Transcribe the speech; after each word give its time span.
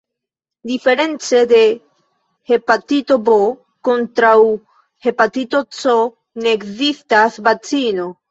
Diference 0.69 1.41
de 1.51 1.59
hepatito 2.51 3.17
B, 3.27 3.35
kontraŭ 3.89 4.33
hepatito 5.09 5.61
C 5.81 5.93
ne 6.45 6.57
ekzistas 6.61 7.39
vakcino. 7.49 8.11